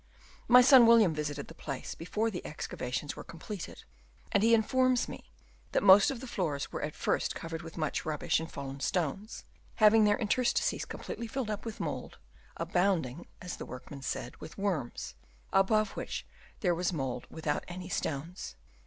My 0.47 0.61
son 0.61 0.87
William 0.87 1.13
visited 1.13 1.47
the 1.47 1.53
place 1.53 1.93
before 1.93 2.31
the 2.31 2.43
excavations 2.43 3.15
were 3.15 3.23
com 3.23 3.39
pleted; 3.39 3.83
and 4.31 4.41
he 4.41 4.55
informs 4.55 5.07
me 5.07 5.31
that 5.73 5.83
most 5.83 6.09
of 6.09 6.21
the 6.21 6.25
floors 6.27 6.71
were 6.71 6.81
at 6.81 6.95
first 6.95 7.35
covered 7.35 7.61
with 7.61 7.77
much 7.77 8.03
rubbish 8.03 8.39
and 8.39 8.51
fallen 8.51 8.79
stones, 8.79 9.43
having 9.75 10.03
their 10.05 10.17
interstices 10.17 10.85
completely 10.85 11.27
filled 11.27 11.51
up 11.51 11.65
with 11.65 11.79
mould, 11.79 12.17
abounding, 12.57 13.27
as 13.43 13.57
the 13.57 13.65
workmen 13.67 14.01
said, 14.01 14.35
with 14.37 14.57
worms, 14.57 15.13
above 15.53 15.91
which 15.91 16.25
there 16.61 16.73
was 16.73 16.91
mould 16.91 17.27
without 17.29 17.63
any 17.67 17.87
stones. 17.87 18.55